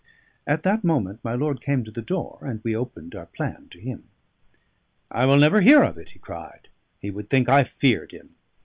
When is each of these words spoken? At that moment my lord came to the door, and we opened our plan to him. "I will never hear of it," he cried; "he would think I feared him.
At 0.47 0.63
that 0.63 0.83
moment 0.83 1.19
my 1.23 1.35
lord 1.35 1.61
came 1.61 1.83
to 1.83 1.91
the 1.91 2.01
door, 2.01 2.39
and 2.41 2.59
we 2.63 2.75
opened 2.75 3.13
our 3.13 3.27
plan 3.27 3.67
to 3.69 3.79
him. 3.79 4.05
"I 5.11 5.25
will 5.27 5.37
never 5.37 5.61
hear 5.61 5.83
of 5.83 5.95
it," 5.99 6.09
he 6.09 6.17
cried; 6.17 6.69
"he 6.99 7.11
would 7.11 7.29
think 7.29 7.47
I 7.47 7.63
feared 7.63 8.09
him. 8.11 8.31